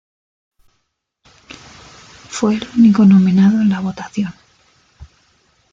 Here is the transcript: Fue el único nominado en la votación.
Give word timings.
Fue 2.29 2.55
el 2.55 2.67
único 2.79 3.05
nominado 3.05 3.61
en 3.61 3.69
la 3.69 3.81
votación. 3.81 4.33